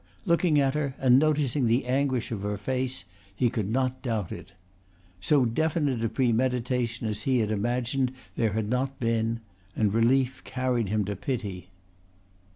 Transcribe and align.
Looking 0.25 0.59
at 0.59 0.73
her 0.73 0.95
and 0.97 1.19
noticing 1.19 1.67
the 1.67 1.85
anguish 1.85 2.31
of 2.31 2.41
her 2.41 2.57
face, 2.57 3.05
he 3.35 3.51
could 3.51 3.69
not 3.69 4.01
doubt 4.01 4.31
it. 4.31 4.53
So 5.19 5.45
definite 5.45 6.03
a 6.03 6.09
premeditation 6.09 7.05
as 7.07 7.21
he 7.21 7.37
had 7.37 7.51
imagined 7.51 8.11
there 8.35 8.53
had 8.53 8.67
not 8.67 8.99
been, 8.99 9.41
and 9.75 9.93
relief 9.93 10.43
carried 10.43 10.89
him 10.89 11.05
to 11.05 11.15
pity. 11.15 11.69